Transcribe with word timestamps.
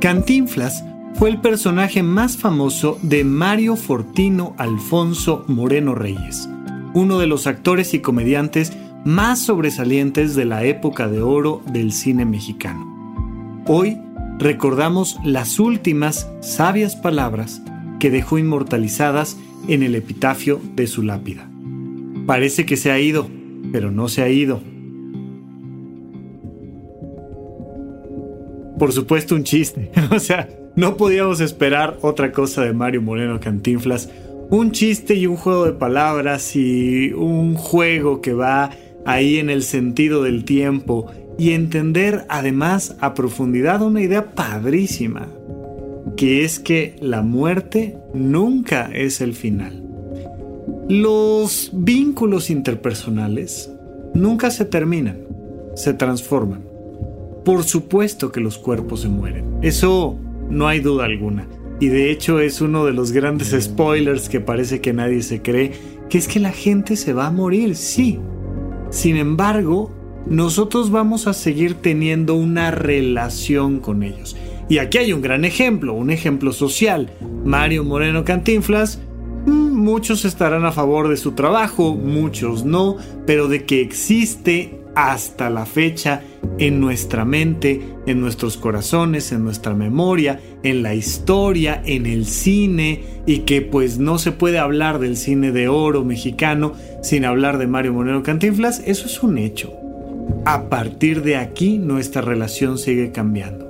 Cantinflas 0.00 0.84
fue 1.14 1.30
el 1.30 1.40
personaje 1.40 2.02
más 2.02 2.36
famoso 2.36 2.98
de 3.00 3.24
Mario 3.24 3.76
Fortino 3.76 4.54
Alfonso 4.58 5.44
Moreno 5.48 5.94
Reyes, 5.94 6.50
uno 6.92 7.18
de 7.18 7.26
los 7.26 7.46
actores 7.46 7.94
y 7.94 8.00
comediantes 8.00 8.74
más 9.06 9.38
sobresalientes 9.38 10.34
de 10.34 10.44
la 10.44 10.64
época 10.64 11.08
de 11.08 11.22
oro 11.22 11.62
del 11.72 11.92
cine 11.92 12.26
mexicano. 12.26 13.64
Hoy 13.66 13.96
recordamos 14.38 15.16
las 15.24 15.58
últimas 15.58 16.30
sabias 16.40 16.94
palabras 16.94 17.62
que 17.98 18.10
dejó 18.10 18.36
inmortalizadas 18.36 19.38
en 19.66 19.82
el 19.82 19.94
epitafio 19.94 20.60
de 20.74 20.86
su 20.88 21.02
lápida. 21.02 21.48
Parece 22.26 22.66
que 22.66 22.76
se 22.76 22.90
ha 22.90 23.00
ido, 23.00 23.30
pero 23.72 23.90
no 23.90 24.08
se 24.08 24.22
ha 24.22 24.28
ido 24.28 24.60
por 28.78 28.92
supuesto 28.92 29.34
un 29.34 29.44
chiste. 29.44 29.90
o 30.10 30.18
sea, 30.18 30.48
no 30.74 30.96
podíamos 30.96 31.40
esperar 31.40 31.98
otra 32.02 32.32
cosa 32.32 32.62
de 32.62 32.72
Mario 32.72 33.02
Moreno 33.02 33.40
Cantinflas. 33.40 34.08
Un 34.50 34.70
chiste 34.72 35.14
y 35.14 35.26
un 35.26 35.36
juego 35.36 35.64
de 35.64 35.72
palabras 35.72 36.54
y 36.54 37.12
un 37.12 37.54
juego 37.54 38.20
que 38.20 38.32
va 38.32 38.70
ahí 39.04 39.38
en 39.38 39.50
el 39.50 39.62
sentido 39.62 40.22
del 40.22 40.44
tiempo 40.44 41.10
y 41.38 41.52
entender 41.52 42.24
además 42.28 42.96
a 43.00 43.14
profundidad 43.14 43.82
una 43.82 44.00
idea 44.00 44.32
padrísima, 44.32 45.28
que 46.16 46.44
es 46.44 46.60
que 46.60 46.94
la 47.00 47.22
muerte 47.22 47.98
nunca 48.14 48.90
es 48.92 49.20
el 49.20 49.34
final. 49.34 49.82
Los 50.88 51.70
vínculos 51.72 52.48
interpersonales 52.48 53.70
nunca 54.14 54.50
se 54.50 54.64
terminan, 54.64 55.18
se 55.74 55.92
transforman 55.92 56.75
por 57.46 57.62
supuesto 57.62 58.32
que 58.32 58.40
los 58.40 58.58
cuerpos 58.58 59.02
se 59.02 59.08
mueren. 59.08 59.60
Eso 59.62 60.18
no 60.50 60.66
hay 60.66 60.80
duda 60.80 61.04
alguna. 61.04 61.46
Y 61.78 61.86
de 61.86 62.10
hecho 62.10 62.40
es 62.40 62.60
uno 62.60 62.84
de 62.84 62.92
los 62.92 63.12
grandes 63.12 63.56
spoilers 63.56 64.28
que 64.28 64.40
parece 64.40 64.80
que 64.80 64.92
nadie 64.92 65.22
se 65.22 65.42
cree, 65.42 65.70
que 66.10 66.18
es 66.18 66.26
que 66.26 66.40
la 66.40 66.50
gente 66.50 66.96
se 66.96 67.12
va 67.12 67.28
a 67.28 67.30
morir, 67.30 67.76
sí. 67.76 68.18
Sin 68.90 69.16
embargo, 69.16 69.92
nosotros 70.26 70.90
vamos 70.90 71.28
a 71.28 71.34
seguir 71.34 71.74
teniendo 71.74 72.34
una 72.34 72.72
relación 72.72 73.78
con 73.78 74.02
ellos. 74.02 74.36
Y 74.68 74.78
aquí 74.78 74.98
hay 74.98 75.12
un 75.12 75.22
gran 75.22 75.44
ejemplo, 75.44 75.94
un 75.94 76.10
ejemplo 76.10 76.52
social. 76.52 77.12
Mario 77.44 77.84
Moreno 77.84 78.24
Cantinflas, 78.24 78.98
mm, 79.46 79.72
muchos 79.72 80.24
estarán 80.24 80.64
a 80.64 80.72
favor 80.72 81.06
de 81.06 81.16
su 81.16 81.30
trabajo, 81.30 81.94
muchos 81.94 82.64
no, 82.64 82.96
pero 83.24 83.46
de 83.46 83.64
que 83.64 83.82
existe 83.82 84.80
hasta 84.96 85.48
la 85.50 85.64
fecha 85.64 86.22
en 86.58 86.80
nuestra 86.80 87.24
mente, 87.24 87.80
en 88.06 88.20
nuestros 88.20 88.56
corazones, 88.56 89.32
en 89.32 89.44
nuestra 89.44 89.74
memoria, 89.74 90.40
en 90.62 90.82
la 90.82 90.94
historia, 90.94 91.82
en 91.84 92.06
el 92.06 92.26
cine 92.26 93.02
y 93.26 93.40
que 93.40 93.62
pues 93.62 93.98
no 93.98 94.18
se 94.18 94.32
puede 94.32 94.58
hablar 94.58 94.98
del 94.98 95.16
cine 95.16 95.52
de 95.52 95.68
oro 95.68 96.04
mexicano 96.04 96.72
sin 97.02 97.24
hablar 97.24 97.58
de 97.58 97.66
Mario 97.66 97.92
Moreno 97.92 98.22
Cantinflas, 98.22 98.82
eso 98.86 99.06
es 99.06 99.22
un 99.22 99.38
hecho. 99.38 99.72
A 100.44 100.68
partir 100.68 101.22
de 101.22 101.36
aquí 101.36 101.78
nuestra 101.78 102.22
relación 102.22 102.78
sigue 102.78 103.12
cambiando. 103.12 103.66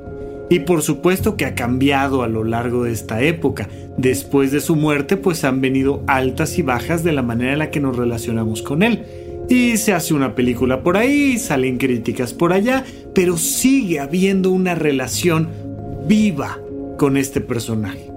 Y 0.48 0.60
por 0.60 0.82
supuesto 0.82 1.36
que 1.36 1.44
ha 1.44 1.54
cambiado 1.54 2.22
a 2.22 2.28
lo 2.28 2.44
largo 2.44 2.84
de 2.84 2.92
esta 2.92 3.20
época. 3.22 3.68
Después 3.96 4.52
de 4.52 4.60
su 4.60 4.76
muerte 4.76 5.16
pues 5.16 5.44
han 5.44 5.60
venido 5.60 6.02
altas 6.06 6.58
y 6.58 6.62
bajas 6.62 7.02
de 7.02 7.12
la 7.12 7.22
manera 7.22 7.52
en 7.54 7.58
la 7.58 7.70
que 7.70 7.80
nos 7.80 7.96
relacionamos 7.96 8.62
con 8.62 8.82
él. 8.82 9.04
Y 9.48 9.76
se 9.76 9.92
hace 9.92 10.12
una 10.12 10.34
película 10.34 10.82
por 10.82 10.96
ahí, 10.96 11.38
salen 11.38 11.78
críticas 11.78 12.32
por 12.32 12.52
allá, 12.52 12.84
pero 13.14 13.36
sigue 13.36 14.00
habiendo 14.00 14.50
una 14.50 14.74
relación 14.74 15.48
viva 16.08 16.58
con 16.98 17.16
este 17.16 17.40
personaje. 17.40 18.10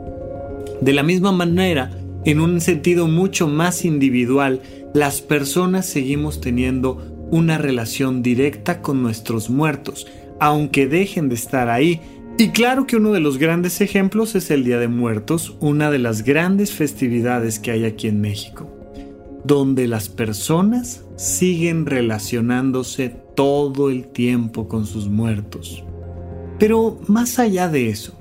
De 0.81 0.93
la 0.93 1.03
misma 1.03 1.31
manera, 1.31 1.91
en 2.25 2.39
un 2.39 2.59
sentido 2.61 3.07
mucho 3.07 3.47
más 3.47 3.85
individual, 3.85 4.61
las 4.93 5.21
personas 5.21 5.85
seguimos 5.85 6.41
teniendo 6.41 7.27
una 7.29 7.59
relación 7.59 8.23
directa 8.23 8.81
con 8.81 9.03
nuestros 9.03 9.51
muertos, 9.51 10.07
aunque 10.39 10.87
dejen 10.87 11.29
de 11.29 11.35
estar 11.35 11.69
ahí. 11.69 12.01
Y 12.39 12.49
claro 12.49 12.87
que 12.87 12.95
uno 12.95 13.11
de 13.11 13.19
los 13.19 13.37
grandes 13.37 13.81
ejemplos 13.81 14.33
es 14.33 14.49
el 14.49 14.63
Día 14.63 14.79
de 14.79 14.87
Muertos, 14.87 15.57
una 15.59 15.91
de 15.91 15.99
las 15.99 16.23
grandes 16.23 16.71
festividades 16.71 17.59
que 17.59 17.69
hay 17.69 17.85
aquí 17.85 18.07
en 18.07 18.19
México 18.21 18.78
donde 19.43 19.87
las 19.87 20.09
personas 20.09 21.05
siguen 21.15 21.85
relacionándose 21.85 23.09
todo 23.35 23.89
el 23.89 24.07
tiempo 24.07 24.67
con 24.67 24.85
sus 24.85 25.07
muertos. 25.07 25.83
Pero 26.59 26.99
más 27.07 27.39
allá 27.39 27.69
de 27.69 27.89
eso, 27.89 28.13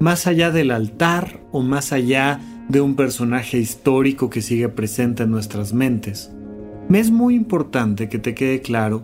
más 0.00 0.26
allá 0.26 0.50
del 0.50 0.70
altar 0.70 1.40
o 1.52 1.62
más 1.62 1.92
allá 1.92 2.40
de 2.68 2.80
un 2.80 2.96
personaje 2.96 3.58
histórico 3.58 4.30
que 4.30 4.42
sigue 4.42 4.68
presente 4.68 5.22
en 5.22 5.30
nuestras 5.30 5.72
mentes, 5.72 6.32
me 6.88 6.98
es 6.98 7.10
muy 7.10 7.34
importante 7.34 8.08
que 8.08 8.18
te 8.18 8.34
quede 8.34 8.60
claro 8.60 9.02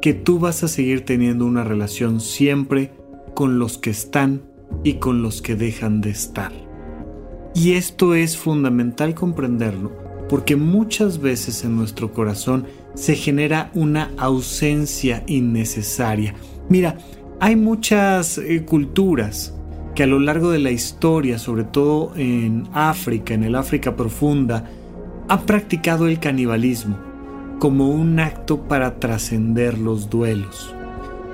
que 0.00 0.14
tú 0.14 0.38
vas 0.38 0.62
a 0.62 0.68
seguir 0.68 1.04
teniendo 1.04 1.46
una 1.46 1.64
relación 1.64 2.20
siempre 2.20 2.92
con 3.34 3.58
los 3.58 3.78
que 3.78 3.90
están 3.90 4.42
y 4.82 4.94
con 4.94 5.22
los 5.22 5.42
que 5.42 5.54
dejan 5.54 6.00
de 6.00 6.10
estar. 6.10 6.52
Y 7.54 7.72
esto 7.72 8.14
es 8.14 8.36
fundamental 8.36 9.14
comprenderlo 9.14 10.05
porque 10.28 10.56
muchas 10.56 11.20
veces 11.20 11.64
en 11.64 11.76
nuestro 11.76 12.12
corazón 12.12 12.66
se 12.94 13.14
genera 13.14 13.70
una 13.74 14.10
ausencia 14.16 15.22
innecesaria. 15.26 16.34
Mira, 16.68 16.98
hay 17.40 17.56
muchas 17.56 18.38
eh, 18.38 18.64
culturas 18.64 19.54
que 19.94 20.02
a 20.02 20.06
lo 20.06 20.18
largo 20.18 20.50
de 20.50 20.58
la 20.58 20.70
historia, 20.70 21.38
sobre 21.38 21.64
todo 21.64 22.12
en 22.16 22.68
África, 22.72 23.34
en 23.34 23.44
el 23.44 23.54
África 23.54 23.96
profunda, 23.96 24.64
han 25.28 25.46
practicado 25.46 26.06
el 26.06 26.20
canibalismo 26.20 26.98
como 27.58 27.88
un 27.88 28.20
acto 28.20 28.62
para 28.68 28.98
trascender 29.00 29.78
los 29.78 30.10
duelos. 30.10 30.74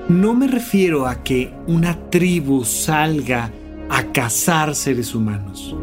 No 0.09 0.35
me 0.35 0.47
refiero 0.47 1.07
a 1.07 1.23
que 1.23 1.53
una 1.67 2.11
tribu 2.11 2.65
salga 2.65 3.51
a 3.89 4.05
cazar 4.13 4.75
seres 4.75 5.15
humanos. 5.15 5.77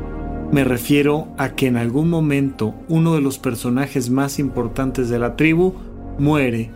Me 0.51 0.63
refiero 0.63 1.27
a 1.37 1.49
que 1.49 1.67
en 1.67 1.77
algún 1.77 2.09
momento 2.09 2.73
uno 2.87 3.13
de 3.13 3.21
los 3.21 3.37
personajes 3.37 4.09
más 4.09 4.39
importantes 4.39 5.09
de 5.09 5.19
la 5.19 5.35
tribu 5.35 5.75
muere 6.17 6.71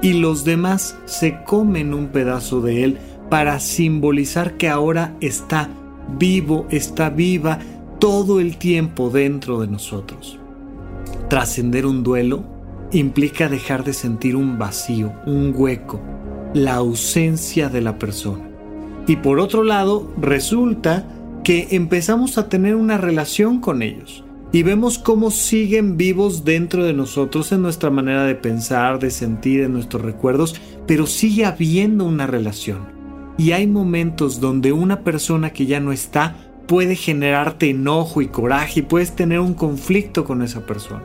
y 0.00 0.12
los 0.12 0.44
demás 0.44 0.96
se 1.06 1.42
comen 1.44 1.92
un 1.92 2.08
pedazo 2.08 2.60
de 2.60 2.84
él 2.84 2.98
para 3.28 3.58
simbolizar 3.58 4.56
que 4.56 4.68
ahora 4.68 5.16
está 5.20 5.68
vivo, 6.18 6.66
está 6.70 7.10
viva 7.10 7.58
todo 7.98 8.38
el 8.38 8.58
tiempo 8.58 9.10
dentro 9.10 9.60
de 9.60 9.66
nosotros. 9.66 10.38
trascender 11.28 11.86
un 11.86 12.04
duelo 12.04 12.44
implica 12.92 13.48
dejar 13.48 13.82
de 13.82 13.92
sentir 13.92 14.36
un 14.36 14.58
vacío, 14.58 15.12
un 15.26 15.52
hueco, 15.56 16.00
la 16.54 16.76
ausencia 16.76 17.68
de 17.68 17.80
la 17.80 17.98
persona. 17.98 18.48
Y 19.08 19.16
por 19.16 19.40
otro 19.40 19.64
lado, 19.64 20.08
resulta 20.20 21.04
que 21.46 21.68
empezamos 21.70 22.38
a 22.38 22.48
tener 22.48 22.74
una 22.74 22.98
relación 22.98 23.60
con 23.60 23.82
ellos 23.82 24.24
y 24.50 24.64
vemos 24.64 24.98
cómo 24.98 25.30
siguen 25.30 25.96
vivos 25.96 26.44
dentro 26.44 26.82
de 26.82 26.92
nosotros 26.92 27.52
en 27.52 27.62
nuestra 27.62 27.88
manera 27.88 28.24
de 28.24 28.34
pensar, 28.34 28.98
de 28.98 29.12
sentir, 29.12 29.60
en 29.60 29.72
nuestros 29.72 30.02
recuerdos, 30.02 30.60
pero 30.88 31.06
sigue 31.06 31.44
habiendo 31.44 32.04
una 32.04 32.26
relación. 32.26 32.88
Y 33.38 33.52
hay 33.52 33.68
momentos 33.68 34.40
donde 34.40 34.72
una 34.72 35.04
persona 35.04 35.50
que 35.50 35.66
ya 35.66 35.78
no 35.78 35.92
está 35.92 36.34
puede 36.66 36.96
generarte 36.96 37.70
enojo 37.70 38.22
y 38.22 38.26
coraje 38.26 38.80
y 38.80 38.82
puedes 38.82 39.14
tener 39.14 39.38
un 39.38 39.54
conflicto 39.54 40.24
con 40.24 40.42
esa 40.42 40.66
persona. 40.66 41.04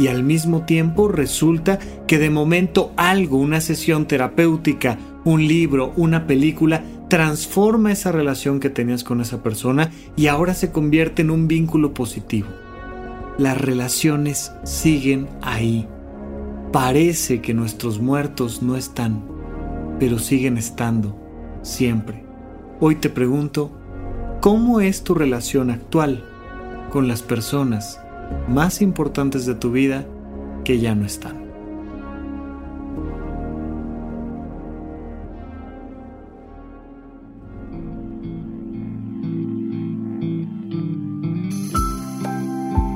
Y 0.00 0.08
al 0.08 0.24
mismo 0.24 0.64
tiempo 0.64 1.06
resulta 1.06 1.78
que 2.08 2.18
de 2.18 2.30
momento 2.30 2.92
algo, 2.96 3.36
una 3.36 3.60
sesión 3.60 4.06
terapéutica, 4.06 4.98
un 5.24 5.46
libro, 5.46 5.92
una 5.96 6.26
película, 6.26 6.82
transforma 7.10 7.90
esa 7.90 8.12
relación 8.12 8.60
que 8.60 8.70
tenías 8.70 9.02
con 9.02 9.20
esa 9.20 9.42
persona 9.42 9.90
y 10.16 10.28
ahora 10.28 10.54
se 10.54 10.70
convierte 10.70 11.22
en 11.22 11.30
un 11.30 11.48
vínculo 11.48 11.92
positivo. 11.92 12.48
Las 13.36 13.60
relaciones 13.60 14.52
siguen 14.62 15.28
ahí. 15.42 15.88
Parece 16.72 17.42
que 17.42 17.52
nuestros 17.52 18.00
muertos 18.00 18.62
no 18.62 18.76
están, 18.76 19.24
pero 19.98 20.20
siguen 20.20 20.56
estando 20.56 21.18
siempre. 21.62 22.24
Hoy 22.78 22.94
te 22.94 23.10
pregunto, 23.10 23.72
¿cómo 24.40 24.80
es 24.80 25.02
tu 25.02 25.14
relación 25.14 25.70
actual 25.70 26.24
con 26.90 27.08
las 27.08 27.22
personas 27.22 28.00
más 28.48 28.80
importantes 28.80 29.46
de 29.46 29.56
tu 29.56 29.72
vida 29.72 30.06
que 30.64 30.78
ya 30.78 30.94
no 30.94 31.06
están? 31.06 31.49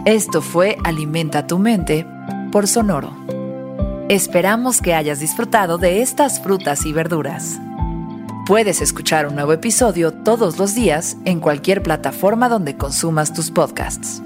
Esto 0.04 0.42
fue 0.42 0.76
Alimenta 0.84 1.46
tu 1.46 1.58
mente 1.58 2.06
por 2.52 2.68
Sonoro. 2.68 3.16
Esperamos 4.10 4.82
que 4.82 4.92
hayas 4.92 5.18
disfrutado 5.18 5.78
de 5.78 6.02
estas 6.02 6.42
frutas 6.42 6.84
y 6.84 6.92
verduras. 6.92 7.58
Puedes 8.46 8.82
escuchar 8.82 9.26
un 9.26 9.34
nuevo 9.34 9.54
episodio 9.54 10.12
todos 10.12 10.58
los 10.58 10.74
días 10.74 11.16
en 11.24 11.40
cualquier 11.40 11.82
plataforma 11.82 12.50
donde 12.50 12.76
consumas 12.76 13.32
tus 13.32 13.50
podcasts. 13.50 14.22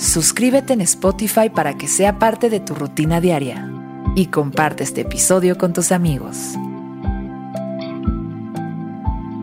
Suscríbete 0.00 0.72
en 0.72 0.80
Spotify 0.80 1.48
para 1.48 1.74
que 1.74 1.86
sea 1.86 2.18
parte 2.18 2.50
de 2.50 2.58
tu 2.58 2.74
rutina 2.74 3.20
diaria 3.20 3.70
y 4.16 4.26
comparte 4.26 4.82
este 4.82 5.02
episodio 5.02 5.56
con 5.56 5.72
tus 5.72 5.92
amigos. 5.92 6.36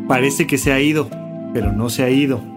Parece 0.09 0.47
que 0.47 0.57
se 0.57 0.73
ha 0.73 0.81
ido, 0.81 1.09
pero 1.53 1.71
no 1.71 1.89
se 1.89 2.03
ha 2.03 2.09
ido. 2.09 2.56